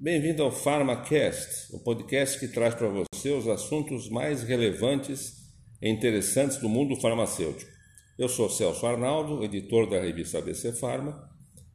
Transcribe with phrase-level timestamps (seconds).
[0.00, 5.50] Bem-vindo ao PharmaCast, o podcast que traz para você os assuntos mais relevantes
[5.82, 7.68] e interessantes do mundo farmacêutico.
[8.16, 11.28] Eu sou Celso Arnaldo, editor da revista ABC Pharma,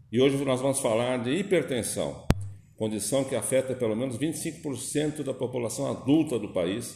[0.10, 2.26] e hoje nós vamos falar de hipertensão,
[2.78, 6.96] condição que afeta pelo menos 25% da população adulta do país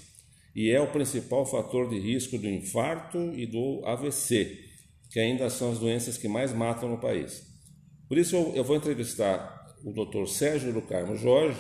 [0.56, 4.60] e é o principal fator de risco do infarto e do AVC,
[5.12, 7.46] que ainda são as doenças que mais matam no país.
[8.08, 10.28] Por isso eu vou entrevistar o Dr.
[10.28, 11.60] Sérgio do Carmo Jorge,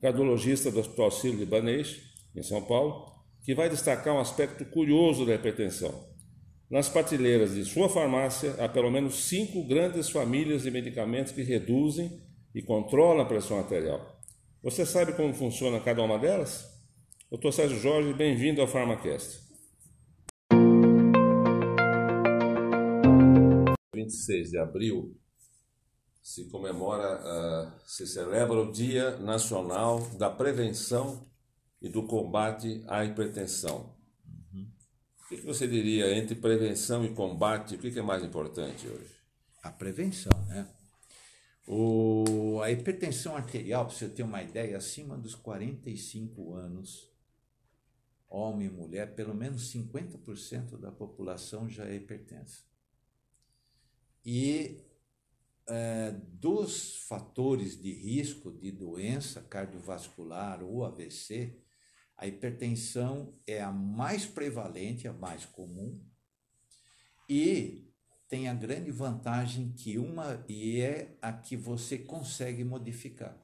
[0.00, 2.00] cardiologista do Hospital Sírio-Libanês,
[2.34, 3.10] em São Paulo,
[3.42, 6.08] que vai destacar um aspecto curioso da hipertensão.
[6.70, 12.22] Nas prateleiras de sua farmácia há pelo menos cinco grandes famílias de medicamentos que reduzem
[12.54, 14.20] e controlam a pressão arterial.
[14.62, 16.68] Você sabe como funciona cada uma delas?
[17.30, 17.50] Dr.
[17.50, 19.40] Sérgio Jorge, bem-vindo ao PharmaCast.
[23.94, 25.19] 26 de abril
[26.22, 31.26] se comemora, uh, se celebra o Dia Nacional da Prevenção
[31.80, 33.96] e do Combate à Hipertensão.
[34.52, 34.70] Uhum.
[35.24, 37.74] O que você diria entre prevenção e combate?
[37.74, 39.16] O que é mais importante hoje?
[39.62, 40.68] A prevenção, né?
[41.66, 47.08] O, a hipertensão arterial, para você ter uma ideia, acima dos 45 anos,
[48.28, 52.64] homem e mulher, pelo menos 50% da população já é hipertensa.
[54.26, 54.82] E
[55.70, 61.58] é, dos fatores de risco de doença cardiovascular ou AVC,
[62.16, 66.04] a hipertensão é a mais prevalente, a mais comum,
[67.28, 67.88] e
[68.28, 73.40] tem a grande vantagem que uma e é a que você consegue modificar.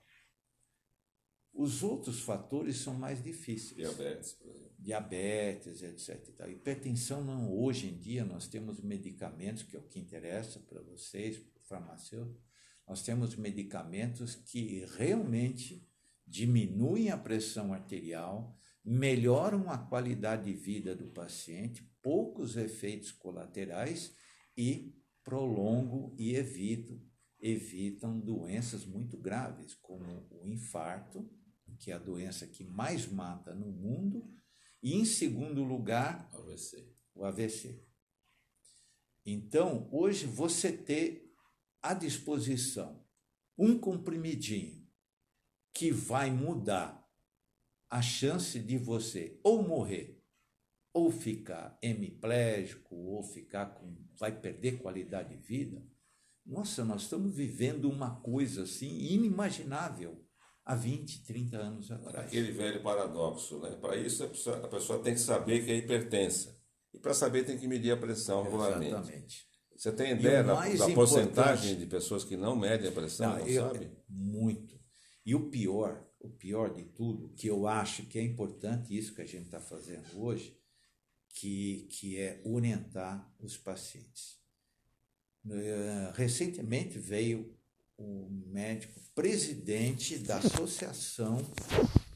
[1.53, 3.77] Os outros fatores são mais difíceis.
[3.77, 4.75] Diabetes, por exemplo.
[4.79, 6.41] Diabetes, etc.
[6.41, 10.83] A hipertensão, não, hoje em dia, nós temos medicamentos, que é o que interessa para
[10.83, 12.45] vocês, farmacêutico,
[12.87, 15.87] nós temos medicamentos que realmente
[16.27, 24.15] diminuem a pressão arterial, melhoram a qualidade de vida do paciente, poucos efeitos colaterais
[24.57, 27.01] e prolongam e evitam,
[27.41, 31.29] evitam doenças muito graves, como o infarto,
[31.79, 34.33] que é a doença que mais mata no mundo,
[34.83, 36.89] e em segundo lugar, AVC.
[37.13, 37.85] o AVC.
[39.25, 41.26] Então, hoje você ter
[41.87, 43.05] à disposição
[43.57, 44.87] um comprimidinho
[45.73, 47.07] que vai mudar
[47.89, 50.23] a chance de você ou morrer
[50.93, 55.87] ou ficar hemiplégico ou ficar com vai perder qualidade de vida.
[56.45, 60.25] Nossa, nós estamos vivendo uma coisa assim inimaginável
[60.65, 62.27] há 20, 30 anos atrás.
[62.27, 63.77] Aquele velho paradoxo, né?
[63.77, 66.59] Para isso a pessoa, a pessoa, tem que saber que é hipertensa.
[66.95, 68.93] E para saber tem que medir a pressão regularmente.
[68.93, 69.56] Exatamente.
[69.77, 73.47] Você tem ideia da, da porcentagem de pessoas que não medem a pressão, não, não
[73.47, 73.91] eu, sabe?
[74.09, 74.81] Muito.
[75.25, 79.23] E o pior, o pior de tudo, que eu acho que é importante isso que
[79.23, 80.57] a gente está fazendo hoje,
[81.29, 84.37] que, que é orientar os pacientes.
[85.45, 87.55] Uh, recentemente veio
[87.99, 91.39] o médico presidente da Associação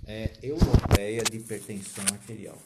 [0.06, 2.59] é, Europeia de Hipertensão Arterial.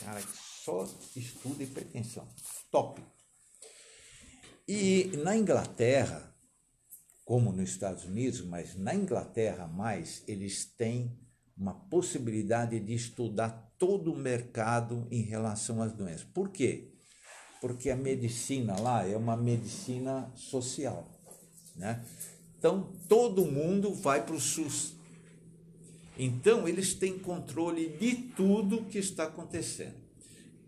[0.00, 0.84] Cara que só
[1.16, 2.26] estuda hipertensão.
[2.70, 3.02] Top.
[4.66, 6.34] E na Inglaterra,
[7.24, 11.12] como nos Estados Unidos, mas na Inglaterra mais, eles têm
[11.56, 16.24] uma possibilidade de estudar todo o mercado em relação às doenças.
[16.24, 16.92] Por quê?
[17.60, 21.08] Porque a medicina lá é uma medicina social,
[21.76, 22.04] né?
[22.58, 24.94] Então todo mundo vai para o SUS.
[26.18, 29.96] Então eles têm controle de tudo que está acontecendo.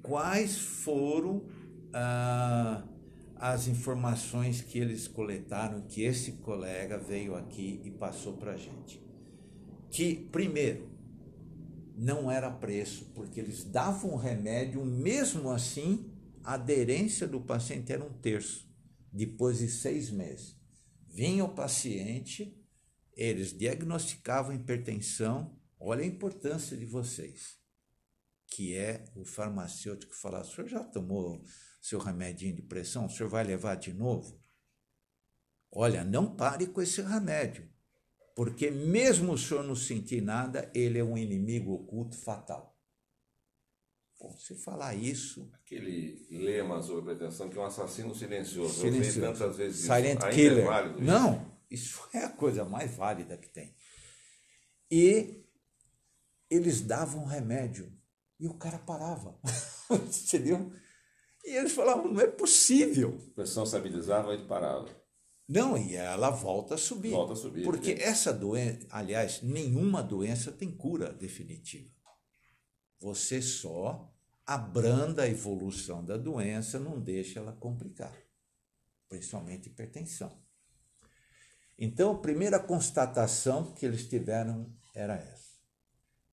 [0.03, 1.45] Quais foram
[1.93, 2.85] ah,
[3.39, 9.01] as informações que eles coletaram, que esse colega veio aqui e passou para a gente.
[9.91, 10.91] Que, primeiro,
[11.97, 16.11] não era preço, porque eles davam o remédio, mesmo assim,
[16.43, 18.69] a aderência do paciente era um terço,
[19.13, 20.57] depois de seis meses.
[21.09, 22.59] Vinha o paciente,
[23.15, 27.57] eles diagnosticavam hipertensão, olha a importância de vocês,
[28.47, 31.43] que é o farmacêutico falar, o senhor já tomou
[31.87, 34.43] seu remedinho de pressão, o senhor vai levar de novo?
[35.71, 37.71] Olha, não pare com esse remédio,
[38.35, 42.77] porque mesmo o senhor não sentir nada, ele é um inimigo oculto fatal.
[44.19, 45.49] Bom, se falar isso.
[45.53, 48.81] Aquele lema sobre pretensão que é um assassino silencioso.
[48.81, 49.21] silencioso.
[49.21, 50.31] Eu vi tantas vezes Silent isso.
[50.31, 50.65] Killer.
[50.65, 53.77] É válido, não, isso é a coisa mais válida que tem.
[54.91, 55.45] E
[56.51, 57.93] eles davam remédio
[58.41, 59.39] e o cara parava.
[59.89, 60.73] Entendeu?
[61.47, 63.17] E eles falavam, não é possível.
[63.31, 64.89] A pressão estabilizava e parava.
[65.49, 67.13] Não, e ela volta a subir.
[67.13, 67.63] Volta a subir.
[67.63, 68.03] Porque é.
[68.03, 71.89] essa doença, aliás, nenhuma doença tem cura definitiva.
[72.99, 74.13] Você só
[74.45, 78.13] abranda a evolução da doença, não deixa ela complicar,
[79.09, 80.37] principalmente hipertensão.
[81.79, 85.46] Então, a primeira constatação que eles tiveram era essa.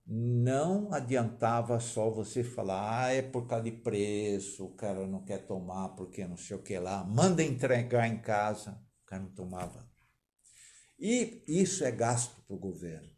[0.05, 5.47] Não adiantava só você falar, ah, é por causa de preço, o cara não quer
[5.47, 8.83] tomar porque não sei o que lá, manda entregar em casa
[9.13, 9.87] cara não tomava.
[10.99, 13.09] E isso é gasto para o governo,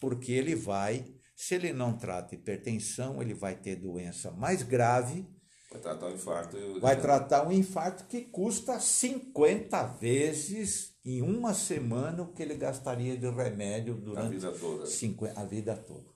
[0.00, 5.26] porque ele vai, se ele não trata hipertensão, ele vai ter doença mais grave.
[5.70, 6.80] Vai tratar um infarto.
[6.80, 13.16] Vai tratar um infarto que custa 50 vezes em uma semana o que ele gastaria
[13.16, 14.86] de remédio durante a vida toda.
[14.86, 16.13] 50, a vida toda.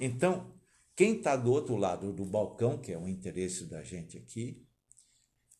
[0.00, 0.50] Então,
[0.96, 4.66] quem está do outro lado do balcão, que é o interesse da gente aqui,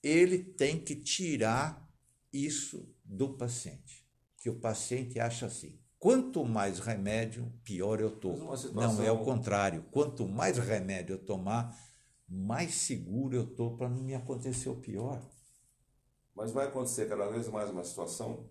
[0.03, 1.87] ele tem que tirar
[2.33, 4.07] isso do paciente.
[4.39, 8.57] Que o paciente acha assim: quanto mais remédio, pior eu estou.
[8.57, 8.73] Situação...
[8.73, 9.85] Não, é o contrário.
[9.91, 11.79] Quanto mais remédio eu tomar,
[12.27, 15.23] mais seguro eu estou para não me acontecer o pior.
[16.35, 18.49] Mas vai acontecer cada vez mais uma situação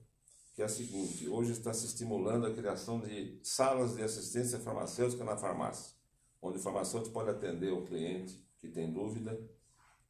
[0.59, 5.23] que é a seguinte: hoje está se estimulando a criação de salas de assistência farmacêutica
[5.23, 5.95] na farmácia,
[6.41, 9.39] onde o farmacêutico pode atender o cliente que tem dúvida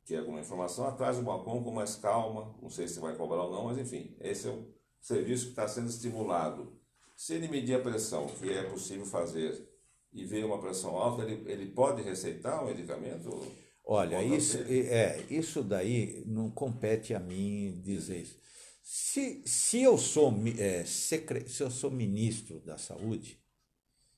[0.06, 3.51] quer alguma informação, atrás do balcão com mais calma, não sei se vai cobrar ou
[3.51, 4.66] não, mas enfim, esse é o
[5.00, 6.74] serviço que está sendo estimulado.
[7.16, 9.69] Se ele medir a pressão, que é possível fazer,
[10.12, 13.30] e ver uma pressão alta, ele, ele pode receitar o medicamento?
[13.86, 18.40] Olha, isso, é, isso daí não compete a mim dizer isso.
[18.91, 23.39] Se, se, eu sou, é, secre, se eu sou ministro da saúde,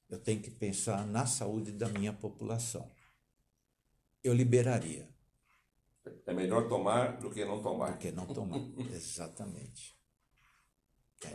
[0.10, 2.90] eu tenho que pensar na saúde da minha população.
[4.24, 5.10] Eu liberaria.
[6.26, 7.92] É melhor tomar do que não tomar.
[7.92, 8.62] Do que não tomar,
[8.96, 9.94] exatamente.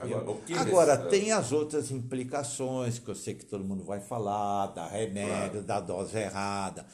[0.00, 4.68] Agora, Agora é tem as outras implicações que eu sei que todo mundo vai falar,
[4.68, 5.66] da remédio, claro.
[5.66, 6.86] da dose errada.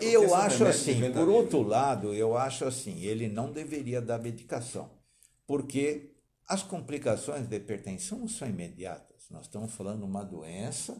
[0.00, 4.90] Eu acho assim, por outro lado, eu acho assim, ele não deveria dar medicação,
[5.52, 6.14] porque
[6.48, 9.28] as complicações da hipertensão não são imediatas.
[9.28, 10.96] Nós estamos falando de uma doença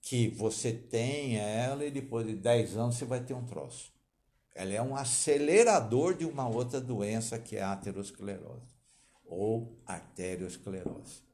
[0.00, 3.92] que você tem ela e depois de 10 anos você vai ter um troço.
[4.54, 8.68] Ela é um acelerador de uma outra doença que é a aterosclerose
[9.24, 11.24] ou arteriosclerose.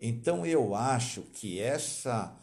[0.00, 2.36] Então eu acho que essa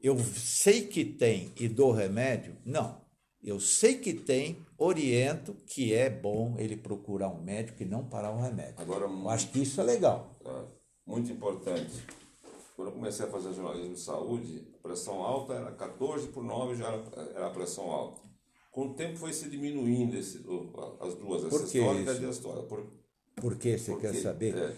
[0.00, 2.56] eu sei que tem e dou remédio?
[2.64, 3.01] Não.
[3.42, 8.30] Eu sei que tem, oriento que é bom ele procurar um médico e não parar
[8.30, 8.76] o remédio.
[8.78, 10.38] Agora, eu acho que isso é legal.
[10.44, 10.64] É,
[11.04, 11.92] muito importante.
[12.76, 16.76] Quando eu comecei a fazer jornalismo de saúde, a pressão alta era 14 por 9
[16.76, 17.02] já era,
[17.34, 18.20] era a pressão alta.
[18.70, 20.38] Com o tempo foi se diminuindo esse,
[21.00, 22.66] as duas, a sistólica e a diastólica.
[22.66, 22.86] Por,
[23.36, 24.56] Por que você quer saber?
[24.56, 24.76] É.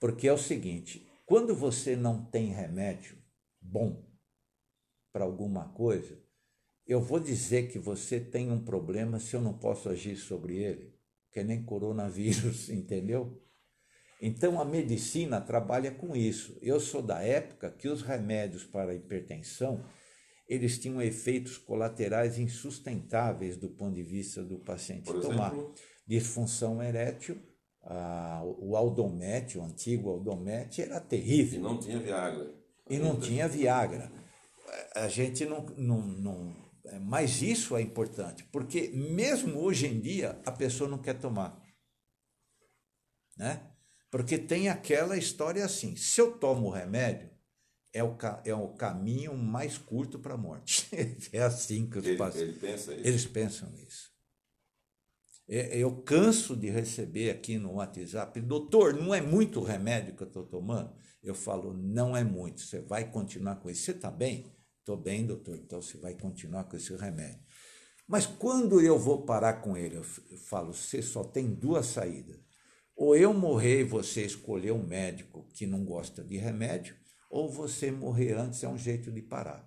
[0.00, 3.18] Porque é o seguinte, quando você não tem remédio
[3.60, 4.04] bom
[5.12, 6.23] para alguma coisa,
[6.86, 10.94] eu vou dizer que você tem um problema se eu não posso agir sobre ele,
[11.32, 13.40] que é nem coronavírus, entendeu?
[14.20, 16.58] Então a medicina trabalha com isso.
[16.62, 19.84] Eu sou da época que os remédios para hipertensão
[20.48, 25.52] eles tinham efeitos colaterais insustentáveis do ponto de vista do paciente Por tomar.
[25.52, 25.74] Exemplo?
[26.06, 27.40] Disfunção erétil,
[27.82, 31.60] a, o aldomete, o antigo aldomete, era terrível.
[31.60, 32.54] E não tinha Viagra.
[32.90, 34.12] E não tinha Viagra.
[34.94, 36.63] A gente não, não, não.
[37.02, 41.62] Mas isso é importante, porque mesmo hoje em dia a pessoa não quer tomar.
[43.36, 43.70] Né?
[44.10, 47.30] Porque tem aquela história assim: se eu tomo o remédio,
[47.92, 50.88] é o, é o caminho mais curto para a morte.
[51.32, 53.06] é assim que os ele, ele pensa isso.
[53.06, 54.12] Eles pensam isso.
[55.48, 60.26] É, eu canso de receber aqui no WhatsApp, doutor, não é muito remédio que eu
[60.26, 60.94] estou tomando?
[61.22, 63.82] Eu falo, não é muito, você vai continuar com isso.
[63.82, 64.53] Você está bem?
[64.84, 67.40] Estou bem, doutor, então você vai continuar com esse remédio.
[68.06, 72.38] Mas quando eu vou parar com ele, eu falo, você só tem duas saídas.
[72.94, 76.94] Ou eu morrer e você escolher um médico que não gosta de remédio,
[77.30, 79.66] ou você morrer antes é um jeito de parar.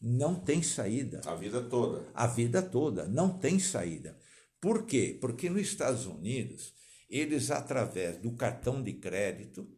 [0.00, 1.20] Não tem saída.
[1.24, 2.10] A vida toda.
[2.12, 3.06] A vida toda.
[3.06, 4.18] Não tem saída.
[4.60, 5.16] Por quê?
[5.20, 6.74] Porque nos Estados Unidos,
[7.08, 9.70] eles, através do cartão de crédito,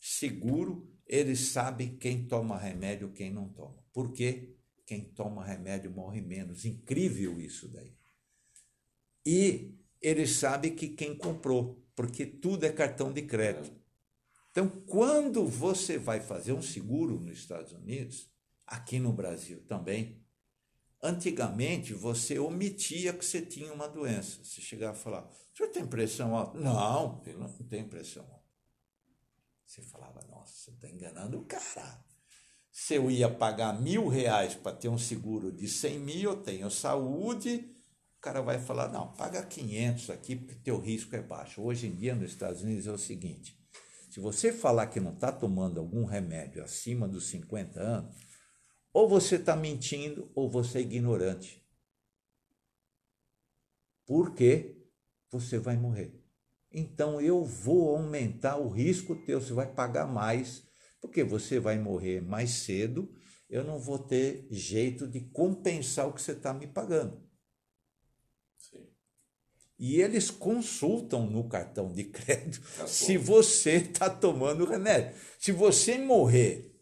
[0.00, 3.84] seguro, eles sabem quem toma remédio e quem não toma.
[3.92, 4.56] Por quê?
[4.84, 6.64] Quem toma remédio morre menos.
[6.64, 7.94] Incrível isso daí.
[9.24, 13.74] E eles sabem que quem comprou, porque tudo é cartão de crédito.
[14.50, 18.30] Então, quando você vai fazer um seguro nos Estados Unidos,
[18.66, 20.24] aqui no Brasil também,
[21.02, 24.42] Antigamente, você omitia que você tinha uma doença.
[24.42, 26.58] Você chegava a falar, o senhor tem pressão alta?
[26.58, 28.35] Não, não tenho pressão alta.
[29.66, 32.04] Você falava, nossa, você está enganando o cara.
[32.70, 36.70] Se eu ia pagar mil reais para ter um seguro de 100 mil, eu tenho
[36.70, 37.74] saúde,
[38.18, 41.62] o cara vai falar, não, paga 500 aqui porque teu risco é baixo.
[41.62, 43.58] Hoje em dia, nos Estados Unidos, é o seguinte,
[44.10, 48.16] se você falar que não está tomando algum remédio acima dos 50 anos,
[48.92, 51.62] ou você está mentindo ou você é ignorante.
[54.06, 54.88] Porque
[55.30, 56.15] você vai morrer.
[56.78, 60.62] Então eu vou aumentar o risco teu, você vai pagar mais
[61.00, 63.10] porque você vai morrer mais cedo,
[63.48, 67.18] eu não vou ter jeito de compensar o que você está me pagando.
[68.58, 68.86] Sim.
[69.78, 75.16] E eles consultam no cartão de crédito tá se você está tomando remédio.
[75.38, 76.74] Se você morrer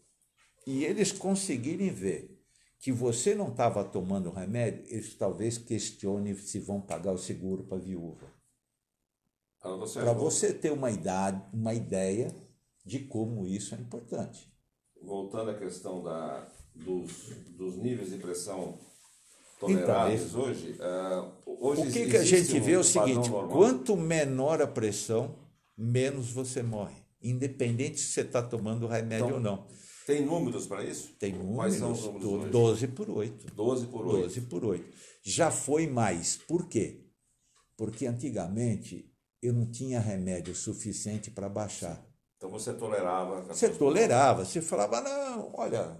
[0.67, 2.35] e eles conseguirem ver
[2.79, 7.77] que você não estava tomando remédio, eles talvez questionem se vão pagar o seguro para
[7.77, 8.34] a viúva.
[9.65, 12.33] Para você, você ter uma, idade, uma ideia
[12.85, 14.47] de como isso é importante.
[15.01, 18.77] Voltando à questão da, dos, dos níveis de pressão
[19.59, 23.29] toleráveis então, hoje, uh, hoje o que, que a gente um vê é o seguinte:
[23.51, 25.35] quanto menor a pressão,
[25.75, 29.67] menos você morre, independente se você está tomando remédio então, ou não.
[30.05, 31.15] Tem números para isso?
[31.17, 31.55] Tem números.
[31.55, 33.55] Quais são os números 12 por 8.
[33.55, 34.21] 12 por 8.
[34.21, 34.85] 12 por 8.
[35.23, 36.37] Já foi mais.
[36.37, 37.09] Por quê?
[37.75, 39.14] Porque antigamente
[39.45, 42.05] eu não tinha remédio suficiente para baixar.
[42.37, 43.41] Então você tolerava.
[43.41, 45.99] Você tolerava, você falava, não, olha,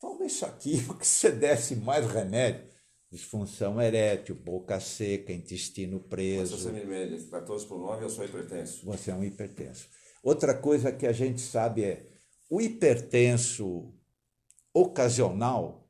[0.00, 2.64] toma isso aqui, porque se você desse mais remédio,
[3.10, 6.52] disfunção erétil, boca seca, intestino preso.
[6.52, 8.84] Mas você me mede 14 por 9, eu sou hipertenso.
[8.86, 9.88] Você é um hipertenso.
[10.22, 12.06] Outra coisa que a gente sabe é,
[12.48, 13.92] o hipertenso
[14.72, 15.88] ocasional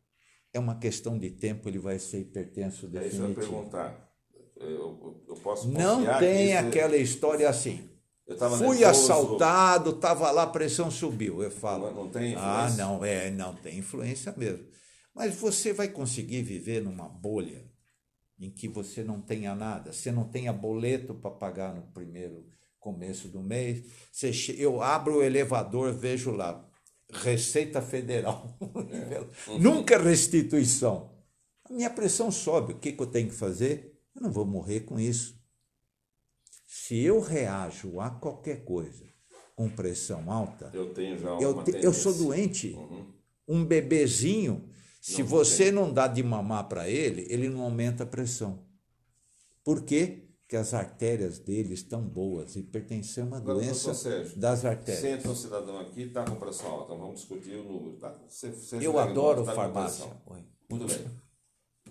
[0.52, 3.24] é uma questão de tempo, ele vai ser hipertenso definitivo.
[3.24, 4.13] É isso eu perguntar.
[4.56, 7.88] Eu, eu posso Não tem aquela história assim.
[8.26, 8.84] Fui nervoso.
[8.86, 11.42] assaltado, estava lá, a pressão subiu.
[11.42, 11.90] Eu falo.
[11.90, 12.84] Não, não tem ah, influência?
[12.84, 14.66] Ah, não, é, não tem influência mesmo.
[15.14, 17.70] Mas você vai conseguir viver numa bolha
[18.38, 22.46] em que você não tenha nada, você não tenha boleto para pagar no primeiro
[22.80, 23.84] começo do mês.
[24.10, 26.68] Você, eu abro o elevador, vejo lá,
[27.12, 28.56] Receita Federal.
[28.94, 29.58] É.
[29.58, 31.10] Nunca restituição.
[31.64, 32.72] A minha pressão sobe.
[32.72, 33.93] O que, que eu tenho que fazer?
[34.14, 35.38] Eu não vou morrer com isso.
[36.66, 39.04] Se eu reajo a qualquer coisa
[39.54, 42.72] com pressão alta, eu tenho já eu, te, eu sou doente.
[42.72, 43.12] Uhum.
[43.46, 44.68] Um bebezinho,
[45.00, 45.72] se não você tem.
[45.72, 48.66] não dá de mamar para ele, ele não aumenta a pressão.
[49.62, 50.24] Por quê?
[50.40, 52.54] Porque as artérias dele estão boas.
[52.54, 55.00] Hipertensão é uma Agora, doença Sérgio, das artérias.
[55.00, 56.84] Senta um cidadão aqui e está com pressão alta.
[56.84, 57.96] Então vamos discutir o número.
[57.96, 58.18] Tá?
[58.28, 60.06] Você, você eu adoro tá farmácia.
[60.68, 61.06] Muito bem.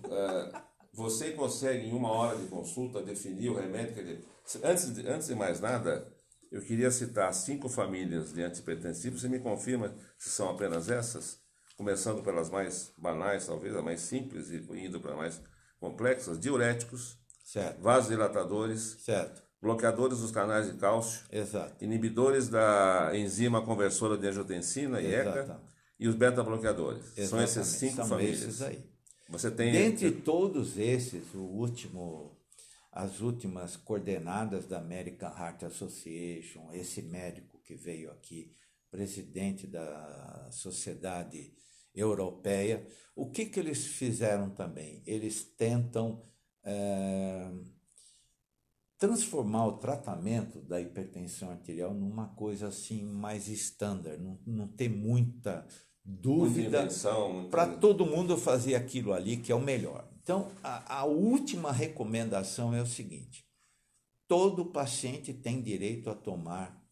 [0.04, 3.94] Uh, você consegue, em uma hora de consulta, definir o remédio?
[3.94, 4.24] Quer dizer,
[4.62, 6.06] Antes de, antes de mais nada,
[6.52, 9.20] eu queria citar cinco famílias de antihipertensivos.
[9.22, 11.38] Você me confirma se são apenas essas?
[11.76, 15.40] Começando pelas mais banais, talvez, as mais simples, e indo para mais
[15.80, 17.80] complexas: diuréticos, certo.
[17.80, 19.42] vasodilatadores, certo.
[19.60, 21.82] bloqueadores dos canais de cálcio, Exato.
[21.82, 25.60] inibidores da enzima conversora de angiotensina, IECA,
[25.98, 27.06] e os beta-bloqueadores.
[27.28, 28.42] São essas cinco São famílias.
[28.42, 28.93] Esses aí.
[29.28, 29.72] Você tem.
[29.72, 32.34] Dentre todos esses, o último
[32.94, 38.52] as últimas coordenadas da American Heart Association, esse médico que veio aqui,
[38.88, 41.52] presidente da Sociedade
[41.92, 45.02] Europeia, o que, que eles fizeram também?
[45.04, 46.24] Eles tentam
[46.62, 47.50] é,
[48.96, 55.66] transformar o tratamento da hipertensão arterial numa coisa assim mais estándar, não, não ter muita
[56.04, 56.88] dúvida
[57.50, 60.06] para todo mundo fazer aquilo ali que é o melhor.
[60.22, 63.46] Então, a, a última recomendação é o seguinte:
[64.28, 66.82] todo paciente tem direito a tomar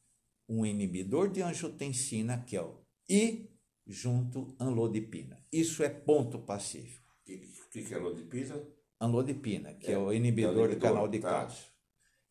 [0.49, 2.79] um inibidor de angiotensina, que é o
[3.09, 3.49] I,
[3.87, 5.45] junto anlodipina.
[5.51, 7.11] Isso é ponto pacífico.
[7.23, 8.63] O que, que é anlodipina?
[9.01, 11.31] Anlodipina, que é, é o inibidor, é do canal de tá.
[11.31, 11.67] cálcio.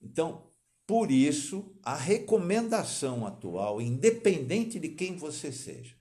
[0.02, 0.52] Então,
[0.86, 5.96] por isso, a recomendação atual, independente de quem você seja,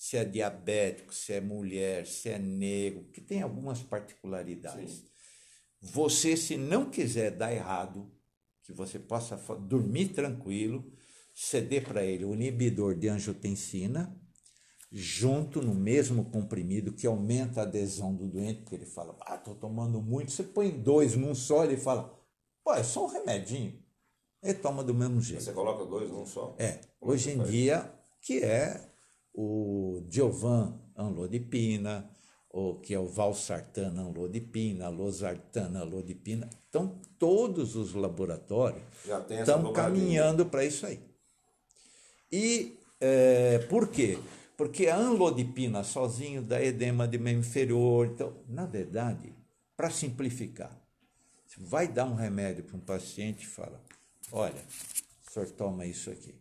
[0.00, 4.92] se é diabético, se é mulher, se é negro, que tem algumas particularidades.
[4.92, 5.04] Sim.
[5.78, 8.10] Você, se não quiser dar errado,
[8.62, 10.90] que você possa dormir tranquilo,
[11.34, 14.18] ceder para ele o inibidor de angiotensina,
[14.90, 19.54] junto no mesmo comprimido, que aumenta a adesão do doente, porque ele fala, ah, estou
[19.54, 22.18] tomando muito, você põe dois num só, ele fala,
[22.64, 23.78] pô, é só um remedinho.
[24.42, 25.42] Ele toma do mesmo jeito.
[25.42, 26.56] Você coloca dois num só?
[26.58, 26.80] É.
[26.98, 27.50] Como hoje em faz?
[27.50, 28.89] dia, que é
[29.34, 32.10] o Giovan Anlodipina,
[32.50, 36.50] ou que é o valsartana lodipina, losartana lodipina.
[36.68, 38.82] Então, todos os laboratórios
[39.30, 41.00] estão caminhando para isso aí.
[42.30, 44.18] E é, por quê?
[44.56, 48.06] Porque a anlodipina sozinho dá edema de membro inferior.
[48.06, 49.32] Então, na verdade,
[49.76, 50.76] para simplificar,
[51.46, 53.82] você vai dar um remédio para um paciente e fala:
[54.30, 54.62] olha,
[55.26, 56.34] o senhor toma isso aqui.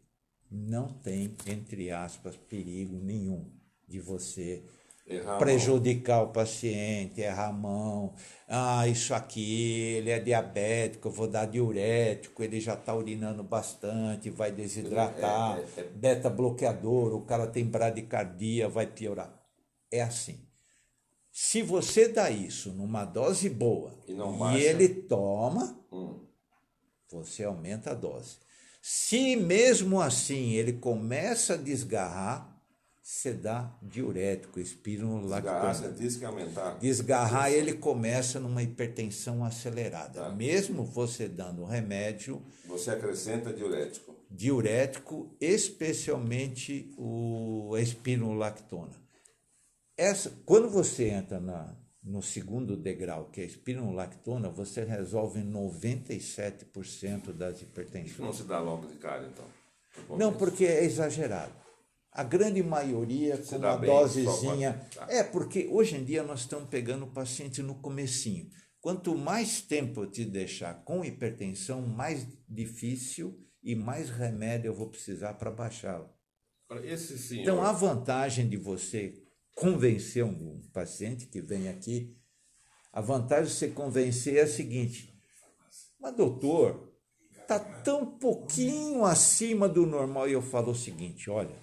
[0.52, 3.52] Não tem, entre aspas, perigo nenhum
[3.88, 4.64] de você
[5.10, 8.14] Errar prejudicar o paciente, errar a mão.
[8.48, 14.30] Ah, isso aqui, ele é diabético, eu vou dar diurético, ele já está urinando bastante,
[14.30, 15.58] vai desidratar.
[15.58, 15.84] É, é, é.
[15.86, 19.34] Beta bloqueador, o cara tem bradicardia, vai piorar.
[19.92, 20.48] É assim.
[21.32, 26.20] Se você dá isso numa dose boa e, e ele toma, hum.
[27.10, 28.38] você aumenta a dose.
[28.82, 32.60] Se mesmo assim ele começa a desgarrar,
[33.02, 35.72] você dá diurético, espirulolactona.
[35.72, 36.80] Desgarrar, diz que aumentar.
[36.80, 40.22] Desgarrar, ele começa numa hipertensão acelerada.
[40.22, 40.30] Tá.
[40.30, 42.42] Mesmo você dando remédio...
[42.68, 44.16] Você acrescenta diurético.
[44.30, 48.94] Diurético, especialmente o espirulolactona.
[49.98, 57.34] Essa, quando você entra na, no segundo degrau, que é a espirulolactona, você resolve 97%
[57.34, 58.20] das hipertensões.
[58.20, 59.46] Não se dá logo de cara, então?
[60.18, 61.54] Não, porque é exagerado.
[62.12, 64.82] A grande maioria com uma bem, dosezinha.
[64.94, 65.08] Tá.
[65.10, 68.50] É, porque hoje em dia nós estamos pegando o paciente no comecinho.
[68.82, 74.90] Quanto mais tempo eu te deixar com hipertensão, mais difícil e mais remédio eu vou
[74.90, 76.10] precisar para baixá-la.
[77.32, 79.14] Então, a vantagem de você
[79.60, 82.18] convencer um paciente que vem aqui,
[82.94, 85.14] a vantagem de você convencer é a seguinte:
[86.00, 86.94] mas doutor,
[87.42, 90.30] está tão pouquinho acima do normal.
[90.30, 91.56] E eu falo o seguinte: olha,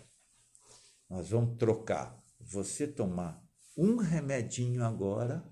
[1.09, 2.23] nós vamos trocar.
[2.39, 3.43] Você tomar
[3.77, 5.43] um remedinho agora,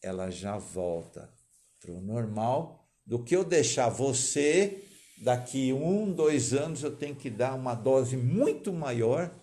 [0.00, 1.32] ela já volta
[1.80, 2.86] para o normal.
[3.04, 4.84] Do que eu deixar você,
[5.18, 9.34] daqui um, dois anos, eu tenho que dar uma dose muito maior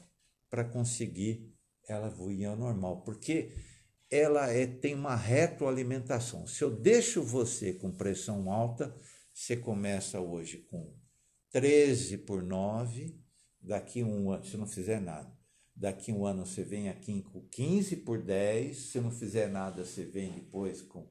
[0.50, 1.49] para conseguir
[1.94, 3.02] ela vir ao normal.
[3.04, 3.52] Porque
[4.10, 6.48] ela é, tem uma retroalimentação.
[6.48, 8.96] Se eu deixo você com pressão alta,
[9.34, 10.94] você começa hoje com
[11.52, 13.16] 13 por 9,
[13.62, 15.32] daqui um ano, se não fizer nada,
[15.76, 20.06] daqui um ano você vem aqui com 15 por 10, se não fizer nada, você
[20.06, 21.08] vem depois com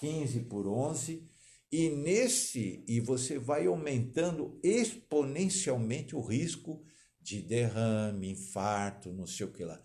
[0.00, 1.28] 15 por 11,
[1.70, 6.82] e nesse, e você vai aumentando exponencialmente o risco
[7.20, 9.82] de derrame, infarto, não sei o que lá.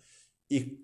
[0.50, 0.84] E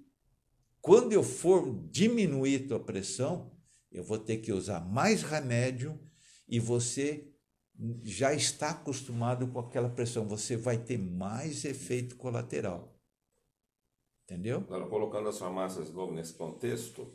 [0.82, 3.52] quando eu for diminuir tua pressão,
[3.92, 6.00] eu vou ter que usar mais remédio
[6.48, 7.32] e você
[8.04, 13.00] já está acostumado com aquela pressão, você vai ter mais efeito colateral.
[14.26, 14.58] Entendeu?
[14.60, 17.12] Agora, colocando as farmácias de novo nesse contexto,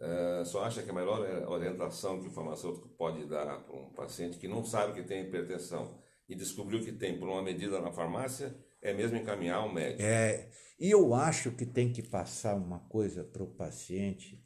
[0.00, 4.38] é, só acha que a melhor orientação que o farmacêutico pode dar para um paciente
[4.38, 8.56] que não sabe que tem hipertensão e descobriu que tem por uma medida na farmácia
[8.82, 10.02] é mesmo encaminhar um médico?
[10.02, 14.44] É, e eu acho que tem que passar uma coisa para o paciente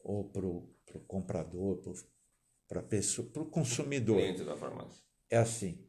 [0.00, 0.74] ou para o
[1.06, 1.80] comprador,
[2.68, 2.80] para
[3.42, 4.16] o consumidor.
[4.16, 5.02] Cliente da farmácia.
[5.30, 5.88] É assim,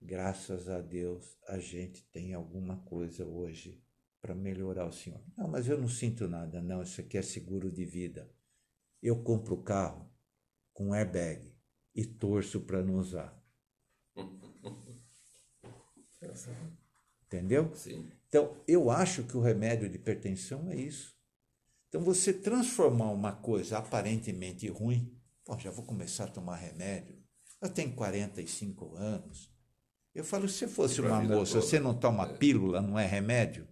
[0.00, 3.82] graças a Deus a gente tem alguma coisa hoje
[4.20, 5.22] para melhorar o senhor.
[5.36, 8.32] Não, mas eu não sinto nada, não, isso aqui é seguro de vida.
[9.02, 10.10] Eu compro o carro
[10.72, 11.54] com airbag
[11.94, 13.35] e torço para não usar.
[17.26, 17.72] Entendeu?
[17.74, 18.10] Sim.
[18.28, 21.14] Então, eu acho que o remédio de hipertensão é isso.
[21.88, 27.16] Então, você transformar uma coisa aparentemente ruim, Pô, já vou começar a tomar remédio.
[27.62, 29.48] Eu tenho 45 anos.
[30.12, 31.64] Eu falo, se fosse uma moça, toda.
[31.64, 32.32] você não toma é.
[32.36, 33.68] pílula, não é remédio?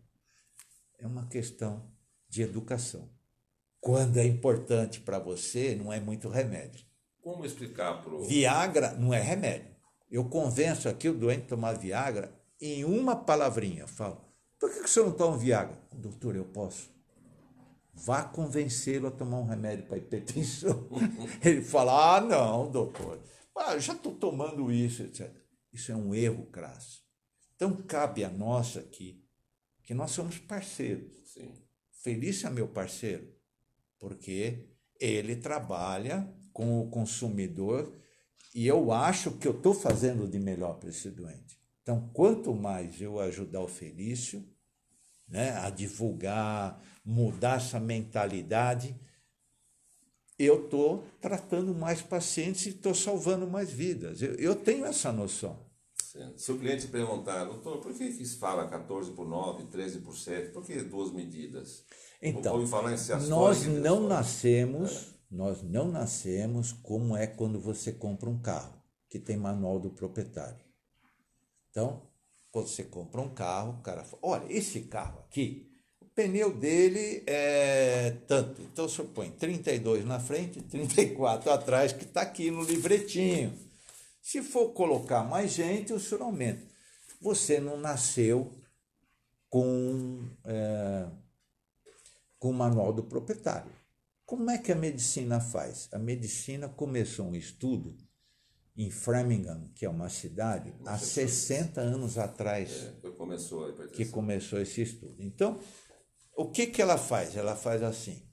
[1.00, 1.90] É uma questão
[2.28, 3.10] de educação.
[3.80, 6.86] Quando é importante para você, não é muito remédio.
[7.20, 8.24] Como explicar para o.
[8.24, 9.74] Viagra não é remédio.
[10.08, 13.86] Eu convenço aqui o doente a tomar Viagra em uma palavrinha.
[13.86, 14.20] Falo,
[14.58, 15.78] por que você não toma Viagra?
[15.92, 16.92] Doutor, eu posso.
[17.92, 20.88] Vá convencê-lo a tomar um remédio para hipertensão.
[21.44, 23.22] Ele fala: Ah, não, doutor,
[23.56, 25.32] ah, já estou tomando isso, etc.
[25.72, 27.04] Isso é um erro crasso.
[27.54, 29.24] Então, cabe a nós aqui,
[29.82, 31.12] que nós somos parceiros.
[31.24, 31.54] Sim.
[32.02, 33.32] Felício é meu parceiro,
[33.98, 34.68] porque
[35.00, 37.92] ele trabalha com o consumidor
[38.54, 41.58] e eu acho que eu estou fazendo de melhor para esse doente.
[41.84, 44.42] Então, quanto mais eu ajudar o Felício
[45.28, 48.98] né, a divulgar, mudar essa mentalidade,
[50.38, 54.22] eu estou tratando mais pacientes e estou salvando mais vidas.
[54.22, 55.62] Eu, eu tenho essa noção.
[56.36, 60.16] Se o cliente perguntar, doutor, por que, que se fala 14 por 9, 13 por
[60.16, 60.52] 7?
[60.52, 61.84] Por que duas medidas?
[62.22, 65.14] Então, falar em nós não nascemos, é.
[65.30, 70.64] nós não nascemos como é quando você compra um carro, que tem manual do proprietário.
[71.74, 72.00] Então,
[72.52, 75.68] quando você compra um carro, o cara fala, olha, esse carro aqui,
[76.00, 78.62] o pneu dele é tanto.
[78.62, 83.58] Então, você põe 32 na frente, 34 atrás, que está aqui no livretinho.
[84.22, 86.64] Se for colocar mais gente, o senhor aumenta.
[87.20, 88.52] Você não nasceu
[89.50, 91.08] com, é,
[92.38, 93.72] com o manual do proprietário.
[94.24, 95.88] Como é que a medicina faz?
[95.92, 97.96] A medicina começou um estudo
[98.76, 104.82] em Framingham, que é uma cidade, há 60 anos atrás é, começou que começou esse
[104.82, 105.22] estudo.
[105.22, 105.60] Então,
[106.36, 107.36] o que, que ela faz?
[107.36, 108.28] Ela faz assim,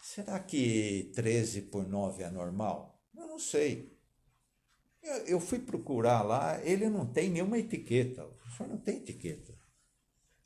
[0.00, 3.02] será que 13 por 9 é normal?
[3.16, 3.92] Eu não sei.
[5.02, 8.24] Eu, eu fui procurar lá, ele não tem nenhuma etiqueta,
[8.56, 9.52] só não tem etiqueta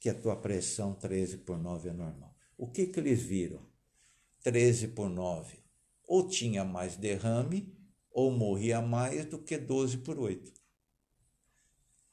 [0.00, 2.34] que a tua pressão 13 por 9 é normal.
[2.56, 3.66] O que, que eles viram?
[4.42, 5.58] 13 por 9
[6.06, 7.75] ou tinha mais derrame
[8.16, 10.50] ou morria mais do que 12 por 8.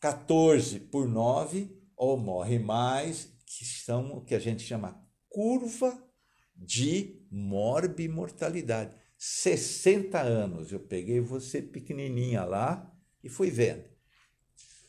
[0.02, 5.98] 14 por 9 ou morre mais, que são o que a gente chama curva
[6.54, 8.94] de morbimortalidade.
[9.18, 13.86] 60 anos eu peguei você pequenininha lá e fui vendo.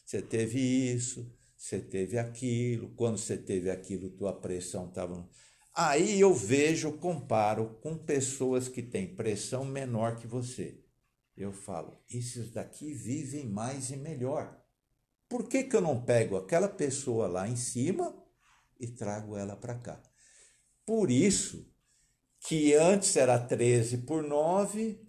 [0.05, 5.25] Você teve isso, você teve aquilo, quando você teve aquilo, tua pressão estava.
[5.73, 10.83] Aí eu vejo, comparo com pessoas que têm pressão menor que você
[11.37, 14.61] eu falo, esses daqui vivem mais e melhor.
[15.29, 18.15] Por que, que eu não pego aquela pessoa lá em cima
[18.79, 20.01] e trago ela para cá?
[20.87, 21.73] Por isso
[22.41, 25.03] que antes era 13 por 9,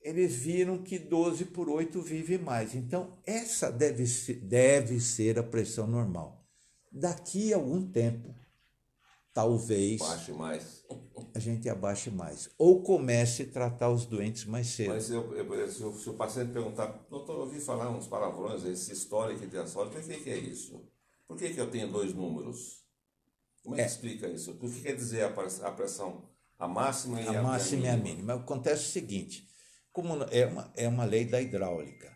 [0.00, 2.74] eles viram que 12 por 8 vive mais.
[2.74, 6.46] Então, essa deve ser, deve ser a pressão normal.
[6.92, 8.34] Daqui a algum tempo,
[9.38, 10.84] talvez Baixe mais.
[11.32, 12.50] a gente abaixe mais.
[12.58, 14.90] Ou comece a tratar os doentes mais cedo.
[14.90, 18.64] Mas eu, eu, se, o, se o paciente perguntar, doutor, eu ouvi falar uns palavrões,
[18.64, 20.84] esse histórico e diastólico, o que, que é isso?
[21.28, 22.82] Por que, que eu tenho dois números?
[23.62, 23.84] Como é, é.
[23.84, 24.50] que explica isso?
[24.50, 26.28] O que quer dizer a, pressão?
[26.58, 28.34] A máxima e a, a máxima e a mínima.
[28.34, 29.48] Acontece o seguinte,
[29.92, 32.12] como é uma, é uma lei da hidráulica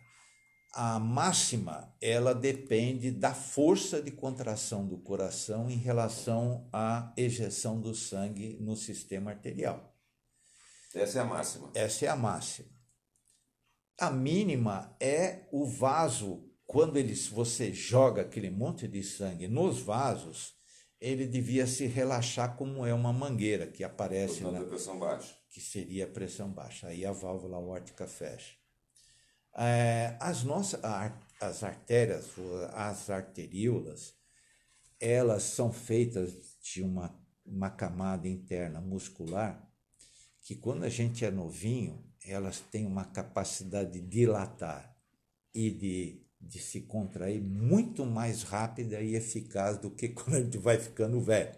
[0.73, 7.93] a máxima ela depende da força de contração do coração em relação à ejeção do
[7.93, 9.95] sangue no sistema arterial.
[10.95, 11.71] Essa é a máxima.
[11.75, 12.69] Essa é a máxima.
[13.99, 20.55] A mínima é o vaso quando eles, você joga aquele monte de sangue nos vasos,
[20.99, 25.35] ele devia se relaxar como é uma mangueira que aparece na pressão baixa.
[25.49, 26.87] Que seria a pressão baixa.
[26.87, 28.62] Aí a válvula órtica fecha.
[29.55, 30.79] É, as nossas
[31.39, 32.31] as artérias,
[32.73, 34.13] as arteríolas,
[34.99, 37.13] elas são feitas de uma,
[37.45, 39.69] uma camada interna muscular
[40.41, 44.95] que quando a gente é novinho, elas têm uma capacidade de dilatar
[45.53, 50.57] e de, de se contrair muito mais rápida e eficaz do que quando a gente
[50.57, 51.55] vai ficando velho.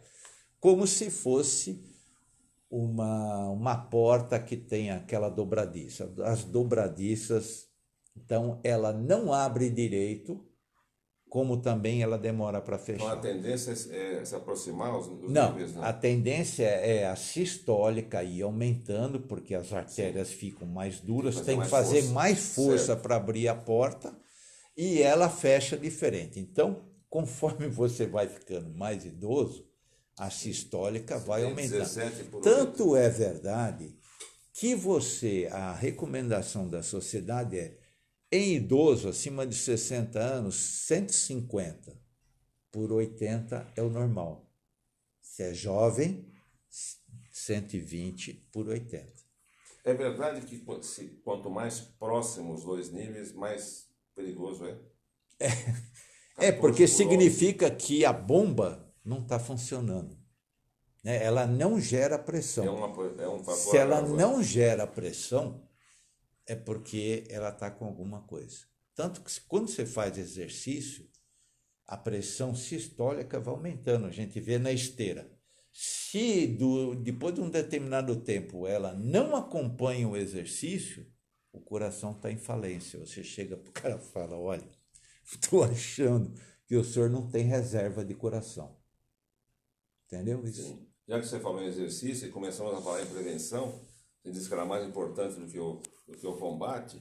[0.60, 1.84] Como se fosse
[2.70, 6.12] uma, uma porta que tem aquela dobradiça.
[6.24, 7.68] As dobradiças
[8.18, 10.44] então, ela não abre direito,
[11.30, 13.04] como também ela demora para fechar.
[13.04, 18.24] Então, a tendência é se aproximar os, não, níveis, não, a tendência é a sistólica
[18.24, 20.36] ir aumentando, porque as artérias Sim.
[20.36, 24.18] ficam mais duras, tem que fazer mais força para abrir a porta
[24.78, 26.40] e ela fecha diferente.
[26.40, 29.68] Então, conforme você vai ficando mais idoso,
[30.18, 32.42] a sistólica vai aumentando.
[32.42, 33.94] Tanto é verdade
[34.54, 37.85] que você, a recomendação da sociedade é
[38.36, 41.98] em idoso acima de 60 anos, 150
[42.72, 44.50] por 80 é o normal.
[45.22, 46.32] Se é jovem,
[47.32, 49.14] 120 por 80.
[49.84, 50.66] É verdade que
[51.24, 54.80] quanto mais próximos os dois níveis, mais perigoso é?
[55.40, 55.48] É,
[56.48, 60.18] é porque significa que a bomba não está funcionando.
[61.04, 61.24] Né?
[61.24, 62.66] Ela não gera pressão.
[62.66, 65.65] É uma, é um Se ela não gera pressão,
[66.48, 68.66] é porque ela está com alguma coisa.
[68.94, 71.10] Tanto que quando você faz exercício,
[71.86, 74.08] a pressão sistólica vai aumentando.
[74.08, 75.30] A gente vê na esteira.
[75.72, 81.06] Se do, depois de um determinado tempo ela não acompanha o exercício,
[81.52, 83.00] o coração está em falência.
[83.00, 84.68] Você chega para o cara e fala: Olha,
[85.26, 86.34] estou achando
[86.66, 88.78] que o senhor não tem reserva de coração.
[90.06, 90.88] Entendeu isso?
[91.08, 93.86] Já que você falou em exercício e começamos a falar em prevenção,
[94.26, 97.00] você disse que era mais importante do que o, do que o combate.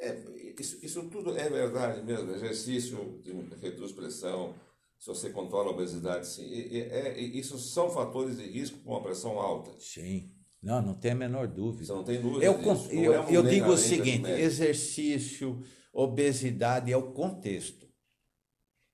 [0.00, 0.18] É,
[0.58, 2.32] isso, isso, tudo é verdade mesmo.
[2.32, 3.22] Exercício
[3.60, 4.54] reduz pressão,
[4.98, 6.42] se você controla a obesidade, sim.
[6.42, 9.70] E, é, isso são fatores de risco com uma pressão alta.
[9.78, 10.34] Sim.
[10.60, 11.84] Não, não tem a menor dúvida.
[11.84, 12.90] Você não tem dúvida eu, disso.
[12.90, 17.88] Eu, é um eu digo o seguinte: exercício, obesidade é o contexto,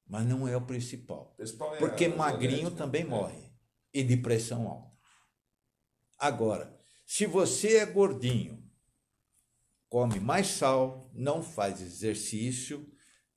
[0.07, 1.35] mas não é o principal.
[1.37, 3.07] Principal é Porque magrinho também é.
[3.07, 3.51] morre
[3.95, 4.95] e de pressão alta.
[6.19, 6.76] Agora,
[7.07, 8.63] se você é gordinho,
[9.89, 12.85] come mais sal, não faz exercício,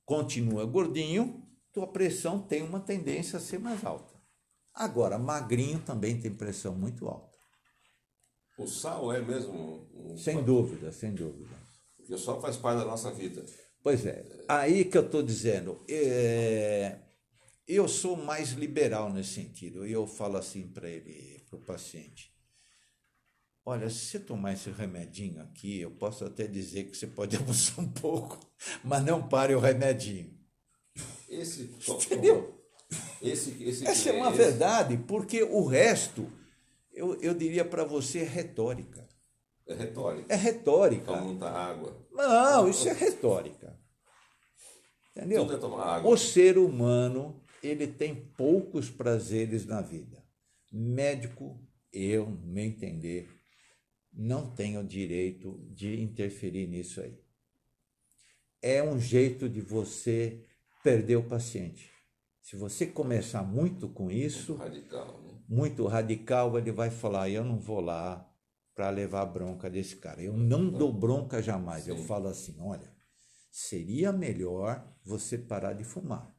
[0.04, 4.20] continua gordinho, tua pressão tem uma tendência a ser mais alta.
[4.74, 7.38] Agora, magrinho também tem pressão muito alta.
[8.58, 9.88] O sal é mesmo.
[9.94, 10.18] Um...
[10.18, 11.56] Sem dúvida, sem dúvida.
[11.96, 13.46] Porque o sal faz parte da nossa vida.
[13.84, 14.26] Pois é.
[14.48, 17.00] Aí que eu estou dizendo, é...
[17.68, 19.86] eu sou mais liberal nesse sentido.
[19.86, 22.34] E eu falo assim para ele, para o paciente.
[23.66, 27.80] Olha, se você tomar esse remedinho aqui, eu posso até dizer que você pode abusar
[27.80, 28.40] um pouco,
[28.84, 30.38] mas não pare o remedinho.
[31.28, 32.60] Esse, Entendeu?
[33.22, 34.38] Esse, esse, Essa é uma esse...
[34.38, 36.32] verdade, porque o resto,
[36.92, 39.08] eu, eu diria para você, é retórica.
[39.68, 40.34] É retórica.
[40.34, 41.06] É retórica.
[41.06, 42.08] Toma muita água.
[42.12, 43.80] Não, isso é retórica.
[45.16, 45.44] Entendeu?
[45.44, 46.12] Tudo é tomar água.
[46.12, 50.24] O ser humano, ele tem poucos prazeres na vida.
[50.72, 51.62] Médico,
[51.94, 53.30] eu, no meu entender,
[54.12, 57.20] não tem o direito de interferir nisso aí.
[58.62, 60.46] É um jeito de você
[60.84, 61.92] perder o paciente.
[62.42, 65.40] Se você começar muito com isso, muito radical, né?
[65.48, 68.28] muito radical ele vai falar: eu não vou lá
[68.74, 70.22] para levar bronca desse cara.
[70.22, 71.84] Eu não dou bronca jamais.
[71.84, 71.92] Sim.
[71.92, 72.92] Eu falo assim: olha,
[73.52, 76.34] seria melhor você parar de fumar.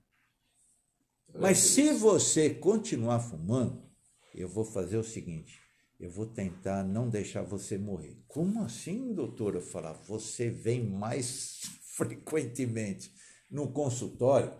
[1.38, 3.88] Mas se você continuar fumando,
[4.34, 5.59] eu vou fazer o seguinte:
[6.00, 8.16] eu vou tentar não deixar você morrer.
[8.26, 9.54] Como assim, doutor?
[9.54, 11.60] Eu falar, você vem mais
[11.94, 13.12] frequentemente
[13.50, 14.50] no consultório,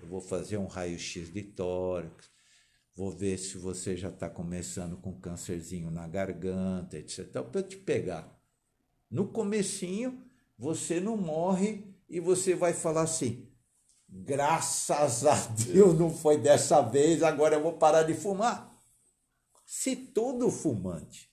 [0.00, 2.30] eu vou fazer um raio-x de tórax,
[2.94, 7.30] vou ver se você já está começando com câncerzinho na garganta, etc.
[7.42, 8.38] Para eu te pegar.
[9.10, 10.22] No comecinho,
[10.56, 13.50] você não morre e você vai falar assim,
[14.08, 18.75] graças a Deus não foi dessa vez, agora eu vou parar de fumar.
[19.66, 21.28] Se todo fumante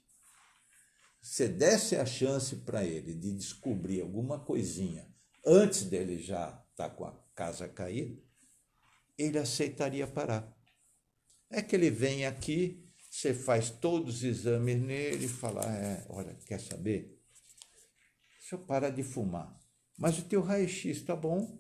[1.24, 5.08] você desse a chance para ele de descobrir alguma coisinha
[5.46, 8.22] antes dele já está com a casa caída,
[9.18, 10.54] ele aceitaria parar.
[11.50, 16.38] É que ele vem aqui, você faz todos os exames nele e fala: é, olha,
[16.46, 17.18] quer saber?
[18.42, 19.58] Se eu parar de fumar,
[19.98, 21.58] mas o teu raio-x está bom,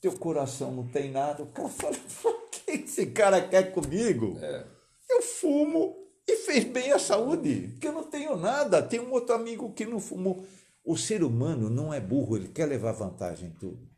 [0.00, 4.38] teu coração não tem nada, o cara fala: o que esse cara quer comigo?
[4.38, 4.66] É.
[5.08, 5.99] Eu fumo
[6.32, 8.82] e fez bem à saúde, porque eu não tenho nada.
[8.82, 10.46] Tem um outro amigo que não fumou.
[10.84, 13.88] O ser humano não é burro, ele quer levar vantagem em tudo.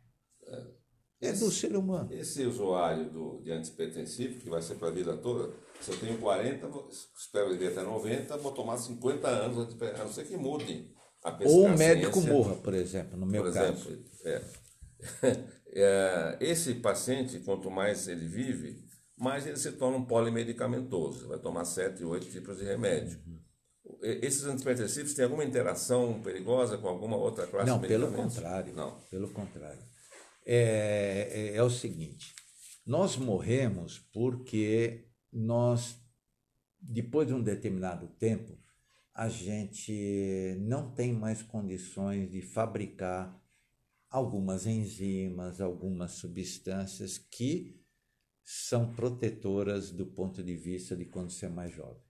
[1.21, 2.13] É, do ser humano.
[2.13, 6.19] Esse usuário do, de antipertensivo, que vai ser para a vida toda, se eu tenho
[6.19, 6.69] 40,
[7.17, 10.93] espero viver até 90, vou tomar 50 anos, a não ser que mude.
[11.45, 13.89] Ou o médico morra, por exemplo, no meu por caso.
[13.89, 14.43] Exemplo, é.
[15.75, 18.82] É, esse paciente, quanto mais ele vive,
[19.23, 21.29] mais ele se torna um polimedicamentoso.
[21.29, 23.21] Vai tomar 7, 8 tipos de remédio.
[24.03, 28.17] Esses antipertensivos têm alguma interação perigosa com alguma outra classe Não, de medicamentos?
[28.17, 28.75] Não, pelo contrário.
[28.75, 29.01] Não.
[29.09, 29.83] Pelo contrário.
[30.45, 32.35] É, é, é o seguinte,
[32.85, 35.97] nós morremos porque nós,
[36.81, 38.59] depois de um determinado tempo,
[39.15, 43.41] a gente não tem mais condições de fabricar
[44.11, 47.82] algumas enzimas, algumas substâncias que
[48.45, 52.03] são protetoras do ponto de vista de quando você é mais jovem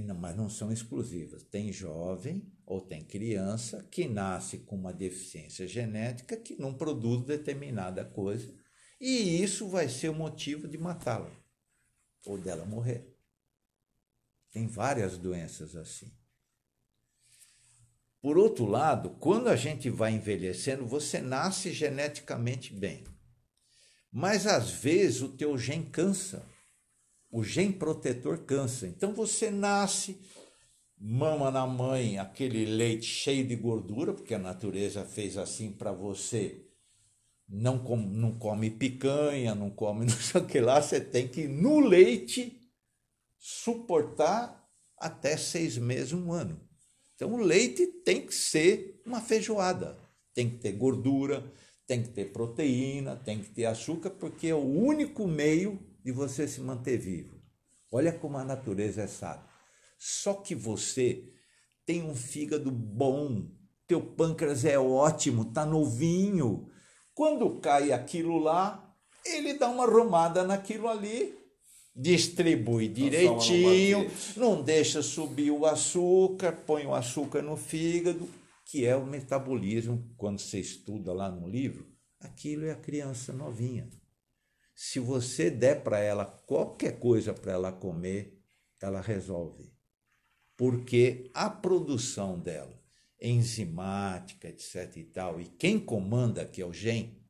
[0.00, 1.42] não, mas não são exclusivas.
[1.42, 8.04] Tem jovem ou tem criança que nasce com uma deficiência genética que não produz determinada
[8.04, 8.54] coisa
[9.00, 11.30] e isso vai ser o motivo de matá-la
[12.24, 13.12] ou dela morrer.
[14.50, 16.10] Tem várias doenças assim.
[18.20, 23.04] Por outro lado, quando a gente vai envelhecendo, você nasce geneticamente bem.
[24.12, 26.46] Mas às vezes o teu gene cansa
[27.32, 28.86] o gene protetor cansa.
[28.86, 30.20] Então você nasce,
[30.98, 36.66] mama na mãe aquele leite cheio de gordura, porque a natureza fez assim para você.
[37.48, 41.48] Não, com, não come picanha, não come não sei o que lá, você tem que,
[41.48, 42.60] no leite,
[43.38, 44.62] suportar
[44.98, 46.60] até seis meses, um ano.
[47.14, 49.98] Então o leite tem que ser uma feijoada.
[50.34, 51.44] Tem que ter gordura,
[51.92, 56.48] tem que ter proteína, tem que ter açúcar, porque é o único meio de você
[56.48, 57.36] se manter vivo.
[57.92, 59.44] Olha como a natureza é sábia.
[59.98, 61.22] Só que você
[61.84, 63.46] tem um fígado bom,
[63.86, 66.70] teu pâncreas é ótimo, tá novinho.
[67.14, 71.38] Quando cai aquilo lá, ele dá uma arrumada naquilo ali,
[71.94, 78.26] distribui direitinho, não deixa subir o açúcar, põe o açúcar no fígado,
[78.72, 81.86] que é o metabolismo, quando você estuda lá no livro,
[82.18, 83.86] aquilo é a criança novinha.
[84.74, 88.42] Se você der para ela qualquer coisa para ela comer,
[88.80, 89.70] ela resolve.
[90.56, 92.82] Porque a produção dela,
[93.20, 97.22] enzimática, etc e tal, e quem comanda que é o gen,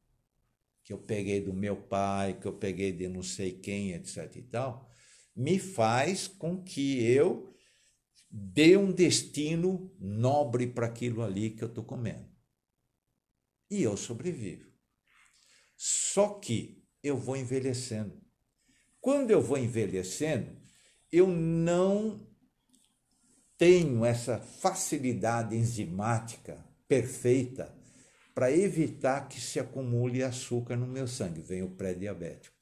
[0.85, 4.43] que eu peguei do meu pai, que eu peguei de não sei quem, etc e
[4.43, 4.89] tal,
[5.35, 7.52] me faz com que eu
[8.53, 12.29] dê um destino nobre para aquilo ali que eu estou comendo.
[13.71, 14.71] E eu sobrevivo.
[15.75, 18.21] Só que eu vou envelhecendo.
[19.01, 20.55] Quando eu vou envelhecendo,
[21.11, 22.29] eu não
[23.57, 27.75] tenho essa facilidade enzimática perfeita
[28.35, 32.57] para evitar que se acumule açúcar no meu sangue, vem o pré-diabético.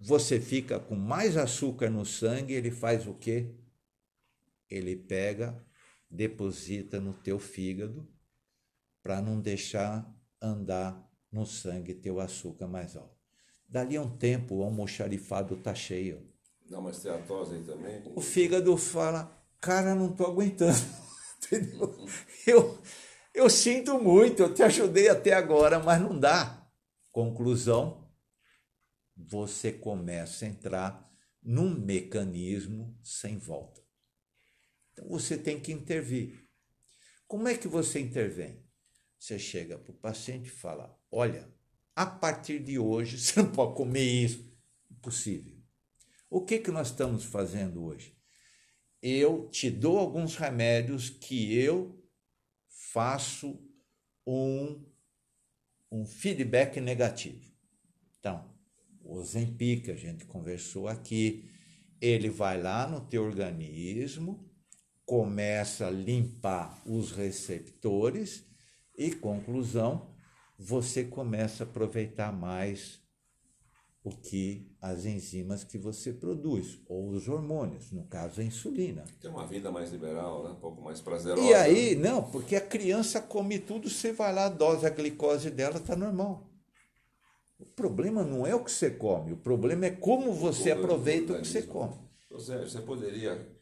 [0.00, 3.54] Você fica com mais açúcar no sangue, ele faz o quê?
[4.70, 5.64] Ele pega,
[6.10, 8.08] deposita no teu fígado
[9.02, 13.14] para não deixar andar no sangue teu açúcar mais alto.
[13.68, 16.26] Dali a um tempo o almoxarifado está cheio.
[16.68, 18.02] Dá uma esteatose aí também?
[18.14, 20.78] O fígado fala, cara, não estou aguentando.
[21.44, 21.94] Entendeu?
[22.46, 22.78] Eu,
[23.34, 26.66] eu sinto muito, eu te ajudei até agora, mas não dá.
[27.10, 28.08] Conclusão,
[29.16, 31.10] você começa a entrar
[31.42, 33.83] num mecanismo sem volta.
[34.94, 36.48] Então você tem que intervir.
[37.26, 38.64] Como é que você intervém?
[39.18, 41.52] Você chega para o paciente e fala: Olha,
[41.94, 44.50] a partir de hoje você não pode comer isso.
[44.90, 45.54] Impossível.
[46.30, 48.16] O que, que nós estamos fazendo hoje?
[49.02, 52.02] Eu te dou alguns remédios que eu
[52.68, 53.60] faço
[54.26, 54.82] um,
[55.90, 57.52] um feedback negativo.
[58.18, 58.50] Então,
[59.02, 61.50] o Zempic, a gente conversou aqui,
[62.00, 64.43] ele vai lá no teu organismo,
[65.04, 68.44] começa a limpar os receptores
[68.96, 70.14] e, conclusão,
[70.58, 73.02] você começa a aproveitar mais
[74.04, 79.02] o que as enzimas que você produz, ou os hormônios, no caso a insulina.
[79.18, 80.50] Tem uma vida mais liberal, né?
[80.50, 81.42] um pouco mais prazerosa.
[81.42, 85.50] E aí, não, porque a criança come tudo, você vai lá, a dose, a glicose
[85.50, 86.50] dela está normal.
[87.58, 91.40] O problema não é o que você come, o problema é como você aproveita o
[91.40, 91.94] que você come.
[92.30, 93.53] José, você poderia,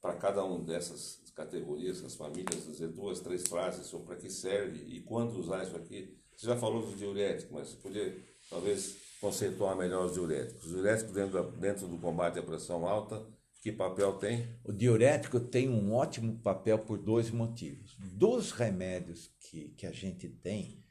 [0.00, 4.84] para cada uma dessas categorias, as famílias, dizer duas, três frases sobre para que serve
[4.86, 6.16] e quando usar isso aqui?
[6.36, 10.64] Você já falou do diurético, mas você podia talvez conceituar melhor os diuréticos.
[10.66, 13.26] Os diuréticos dentro, dentro do combate à pressão alta,
[13.60, 14.48] que papel tem?
[14.64, 17.96] O diurético tem um ótimo papel por dois motivos.
[17.98, 20.84] Dos remédios que, que a gente tem,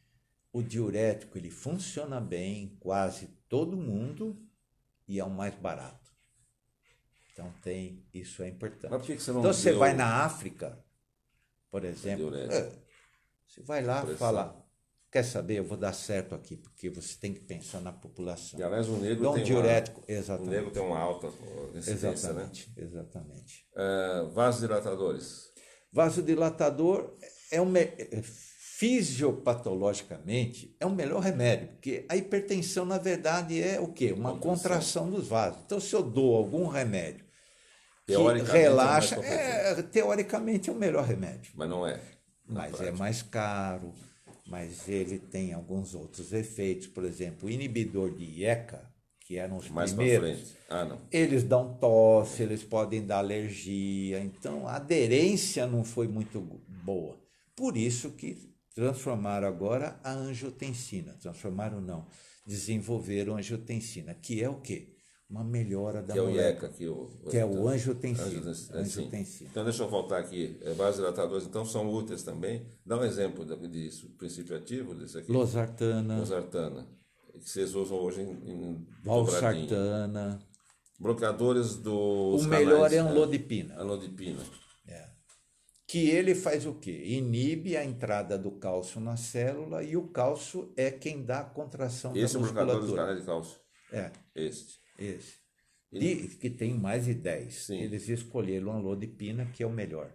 [0.52, 4.38] o diurético ele funciona bem em quase todo mundo
[5.08, 6.12] e é o mais barato.
[7.38, 8.90] Então tem, isso é importante.
[8.90, 10.84] Mas por que você não então você vai na África,
[11.70, 12.72] por exemplo, é,
[13.48, 14.18] você vai lá Pressão.
[14.18, 14.66] fala,
[15.12, 18.60] quer saber, eu vou dar certo aqui, porque você tem que pensar na população.
[18.60, 20.50] E aliás, o negro Dá um tem diurético, uma, o exatamente.
[20.50, 21.28] negro tem uma alta
[21.76, 22.42] incidência, né?
[22.42, 23.68] Exatamente, exatamente.
[23.76, 25.52] É, vasodilatadores.
[25.94, 27.16] Vasodilatador
[27.52, 33.94] é um me- fisiopatologicamente é o melhor remédio, porque a hipertensão na verdade é o
[33.94, 34.12] quê?
[34.12, 35.62] Uma contração dos vasos.
[35.66, 37.27] Então se eu dou algum remédio
[38.08, 42.00] que Teoricamente, é relaxa, é, teoricamente é o melhor remédio, Mas não é.
[42.48, 42.92] mas é prática.
[42.98, 43.94] mais caro,
[44.48, 48.90] mas ele tem alguns outros efeitos, por exemplo, o inibidor de IECA,
[49.20, 50.56] que eram os Mais primeiros.
[50.70, 51.02] Ah, não.
[51.12, 56.40] eles dão tosse, eles podem dar alergia, então a aderência não foi muito
[56.86, 57.18] boa.
[57.58, 61.14] Por isso que transformaram agora a angiotensina.
[61.20, 62.08] Transformaram não,
[62.46, 64.94] desenvolveram a angiotensina, que é o quê?
[65.30, 66.54] Uma melhora da Que é o mulher.
[66.54, 66.88] IECA aqui.
[66.88, 68.28] O, Que é o angiotensina.
[68.28, 68.74] Angiotensina, sim.
[69.02, 69.50] Angiotensina.
[69.52, 70.58] Então, deixa eu voltar aqui.
[70.62, 72.66] É, vasodilatadores, então, são úteis também.
[72.86, 75.30] Dá um exemplo disso, princípio ativo desse aqui.
[75.32, 76.88] Losartana, Losartana.
[77.34, 80.40] Que vocês usam hoje em, em valsartana.
[81.00, 83.10] Bloqueadores dos O melhor é a né?
[83.12, 83.76] anlodipina.
[83.80, 84.42] Anlodipina.
[84.88, 85.10] É.
[85.86, 87.04] Que ele faz o quê?
[87.06, 92.16] Inibe a entrada do cálcio na célula e o cálcio é quem dá a contração
[92.16, 93.02] Esse é da o bloqueador dos musculatura.
[93.02, 93.60] canais de cálcio.
[93.92, 94.80] É, Este.
[94.98, 95.36] Esse.
[95.92, 97.54] De- que tem mais de 10.
[97.54, 97.80] Sim.
[97.80, 100.14] Eles escolheram a lodipina, que é o melhor.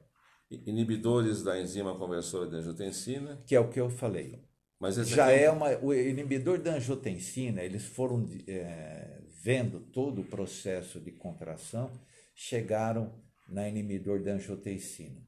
[0.50, 3.42] Inibidores da enzima conversora de angiotensina.
[3.46, 4.44] Que é o que eu falei.
[4.78, 5.78] Mas Já aqui é uma.
[5.78, 11.90] O inibidor da angiotensina, eles foram é, vendo todo o processo de contração,
[12.34, 15.22] chegaram na inibidor da angiotensina,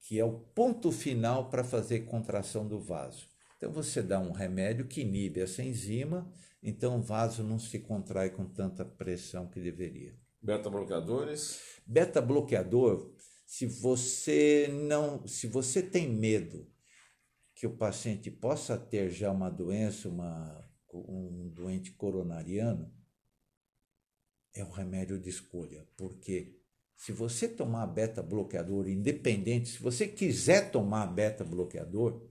[0.00, 3.26] que é o ponto final para fazer contração do vaso.
[3.56, 6.30] Então você dá um remédio que inibe essa enzima,
[6.62, 10.16] então o vaso não se contrai com tanta pressão que deveria.
[10.40, 11.60] Beta bloqueadores?
[11.86, 16.70] Beta bloqueador, se você não, se você tem medo
[17.54, 22.92] que o paciente possa ter já uma doença, uma, um doente coronariano,
[24.54, 26.58] é um remédio de escolha, porque
[26.96, 32.28] se você tomar beta bloqueador, independente, se você quiser tomar beta bloqueador,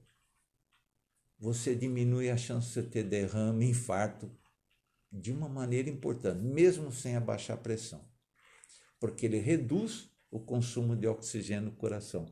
[1.41, 4.31] você diminui a chance de ter derrame, infarto,
[5.11, 8.07] de uma maneira importante, mesmo sem abaixar a pressão,
[8.99, 12.31] porque ele reduz o consumo de oxigênio no coração.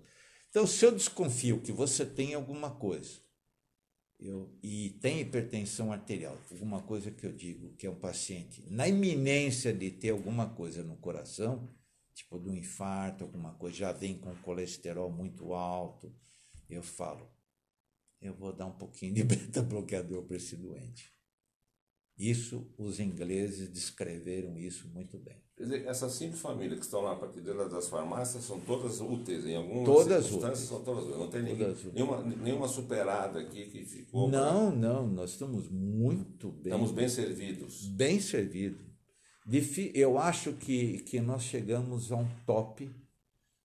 [0.51, 3.20] Então, se eu desconfio que você tem alguma coisa
[4.20, 8.88] eu, e tem hipertensão arterial, alguma coisa que eu digo que é um paciente na
[8.88, 11.74] iminência de ter alguma coisa no coração,
[12.14, 16.14] tipo de um infarto, alguma coisa, já vem com colesterol muito alto,
[16.70, 17.38] eu falo,
[18.22, 21.11] eu vou dar um pouquinho de beta-bloqueador para esse doente.
[22.17, 25.38] Isso, os ingleses descreveram isso muito bem.
[25.55, 29.45] Quer dizer, essas cinco famílias que estão lá para dentro das farmácias são todas úteis,
[29.45, 30.70] em algumas todas circunstâncias úteis.
[30.70, 31.17] são todas úteis.
[31.17, 34.30] Não tem ninguém, nenhuma, nenhuma superada aqui que ficou.
[34.30, 34.80] Não, pra...
[34.80, 36.74] não, nós estamos muito bem.
[36.74, 37.86] Estamos bem servidos.
[37.88, 38.89] Bem servidos.
[39.93, 42.89] Eu acho que, que nós chegamos a um top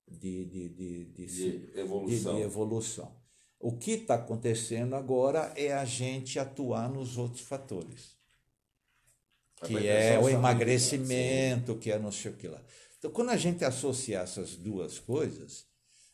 [0.09, 2.37] de, de, de, de, de evolução.
[2.37, 3.24] de evolução.
[3.65, 8.15] O que está acontecendo agora é a gente atuar nos outros fatores
[9.65, 12.63] que é o emagrecimento, que é não sei o que lá.
[12.99, 15.67] Então, quando a gente associar essas duas coisas,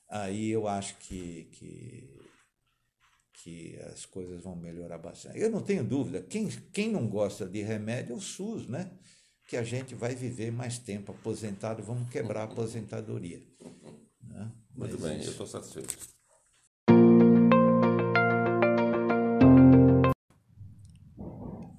[0.09, 2.21] aí eu acho que, que,
[3.33, 5.39] que as coisas vão melhorar bastante.
[5.39, 8.91] Eu não tenho dúvida, quem, quem não gosta de remédio é o SUS, né?
[9.49, 13.43] Que a gente vai viver mais tempo aposentado, vamos quebrar a aposentadoria.
[14.23, 14.53] Né?
[14.73, 15.29] Muito Mas bem, isso.
[15.29, 16.20] eu estou satisfeito.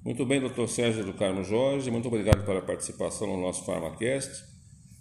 [0.04, 4.42] Muito bem, doutor Sérgio do Carmo Jorge, muito obrigado pela participação no nosso PharmaCast.